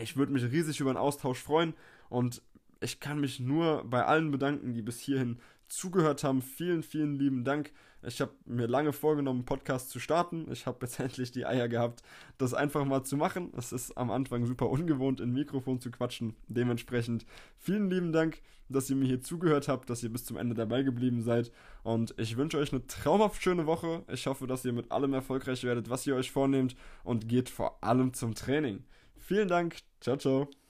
Ich 0.00 0.16
würde 0.16 0.32
mich 0.32 0.42
riesig 0.42 0.80
über 0.80 0.90
einen 0.90 0.98
Austausch 0.98 1.38
freuen 1.38 1.74
und 2.08 2.42
ich 2.84 3.00
kann 3.00 3.18
mich 3.18 3.40
nur 3.40 3.82
bei 3.84 4.04
allen 4.04 4.30
bedanken, 4.30 4.74
die 4.74 4.82
bis 4.82 5.00
hierhin 5.00 5.38
zugehört 5.68 6.22
haben. 6.22 6.42
Vielen, 6.42 6.82
vielen 6.82 7.18
lieben 7.18 7.42
Dank. 7.42 7.72
Ich 8.02 8.20
habe 8.20 8.32
mir 8.44 8.66
lange 8.66 8.92
vorgenommen, 8.92 9.40
einen 9.40 9.46
Podcast 9.46 9.88
zu 9.88 9.98
starten. 9.98 10.46
Ich 10.52 10.66
habe 10.66 10.78
jetzt 10.82 11.00
endlich 11.00 11.32
die 11.32 11.46
Eier 11.46 11.68
gehabt, 11.68 12.02
das 12.36 12.52
einfach 12.52 12.84
mal 12.84 13.02
zu 13.02 13.16
machen. 13.16 13.52
Es 13.56 13.72
ist 13.72 13.96
am 13.96 14.10
Anfang 14.10 14.44
super 14.44 14.68
ungewohnt, 14.68 15.20
in 15.20 15.32
Mikrofon 15.32 15.80
zu 15.80 15.90
quatschen. 15.90 16.36
Dementsprechend 16.46 17.24
vielen 17.58 17.88
lieben 17.88 18.12
Dank, 18.12 18.42
dass 18.68 18.90
ihr 18.90 18.96
mir 18.96 19.06
hier 19.06 19.22
zugehört 19.22 19.68
habt, 19.68 19.88
dass 19.88 20.02
ihr 20.02 20.12
bis 20.12 20.26
zum 20.26 20.36
Ende 20.36 20.54
dabei 20.54 20.82
geblieben 20.82 21.22
seid. 21.22 21.50
Und 21.82 22.14
ich 22.18 22.36
wünsche 22.36 22.58
euch 22.58 22.72
eine 22.72 22.86
traumhaft 22.86 23.42
schöne 23.42 23.64
Woche. 23.66 24.04
Ich 24.12 24.26
hoffe, 24.26 24.46
dass 24.46 24.66
ihr 24.66 24.74
mit 24.74 24.92
allem 24.92 25.14
erfolgreich 25.14 25.64
werdet, 25.64 25.88
was 25.88 26.06
ihr 26.06 26.16
euch 26.16 26.30
vornehmt 26.30 26.76
und 27.02 27.28
geht 27.28 27.48
vor 27.48 27.82
allem 27.82 28.12
zum 28.12 28.34
Training. 28.34 28.84
Vielen 29.16 29.48
Dank. 29.48 29.76
Ciao, 30.00 30.18
ciao. 30.18 30.63